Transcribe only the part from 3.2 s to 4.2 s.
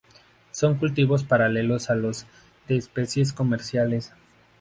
comerciales.